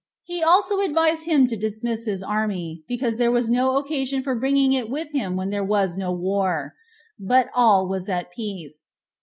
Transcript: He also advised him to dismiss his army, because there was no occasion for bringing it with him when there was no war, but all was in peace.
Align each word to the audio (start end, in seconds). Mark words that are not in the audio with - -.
He 0.23 0.41
also 0.41 0.79
advised 0.79 1.25
him 1.25 1.45
to 1.45 1.55
dismiss 1.55 2.05
his 2.05 2.23
army, 2.23 2.83
because 2.87 3.17
there 3.17 3.29
was 3.29 3.51
no 3.51 3.77
occasion 3.77 4.23
for 4.23 4.33
bringing 4.33 4.73
it 4.73 4.89
with 4.89 5.11
him 5.11 5.35
when 5.35 5.51
there 5.51 5.63
was 5.63 5.95
no 5.95 6.11
war, 6.11 6.73
but 7.19 7.51
all 7.53 7.87
was 7.87 8.09
in 8.09 8.25
peace. 8.35 8.89